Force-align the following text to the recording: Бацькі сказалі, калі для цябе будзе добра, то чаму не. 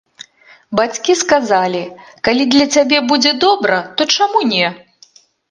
Бацькі 0.77 1.15
сказалі, 1.23 1.81
калі 2.29 2.43
для 2.57 2.65
цябе 2.77 3.03
будзе 3.13 3.35
добра, 3.45 3.77
то 3.97 4.09
чаму 4.19 4.45
не. 4.55 4.67